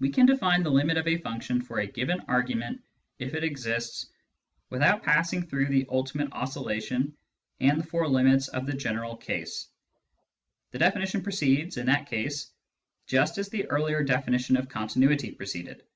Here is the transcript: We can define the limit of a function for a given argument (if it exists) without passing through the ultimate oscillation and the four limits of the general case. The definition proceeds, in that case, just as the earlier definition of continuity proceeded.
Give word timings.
We 0.00 0.10
can 0.10 0.26
define 0.26 0.62
the 0.62 0.70
limit 0.70 0.98
of 0.98 1.08
a 1.08 1.16
function 1.16 1.62
for 1.62 1.78
a 1.78 1.86
given 1.86 2.20
argument 2.28 2.82
(if 3.18 3.32
it 3.32 3.42
exists) 3.42 4.10
without 4.68 5.02
passing 5.02 5.46
through 5.46 5.68
the 5.68 5.86
ultimate 5.88 6.30
oscillation 6.32 7.16
and 7.58 7.80
the 7.80 7.86
four 7.86 8.06
limits 8.06 8.48
of 8.48 8.66
the 8.66 8.74
general 8.76 9.16
case. 9.16 9.66
The 10.72 10.78
definition 10.78 11.22
proceeds, 11.22 11.78
in 11.78 11.86
that 11.86 12.06
case, 12.10 12.50
just 13.06 13.38
as 13.38 13.48
the 13.48 13.64
earlier 13.68 14.04
definition 14.04 14.58
of 14.58 14.68
continuity 14.68 15.30
proceeded. 15.32 15.86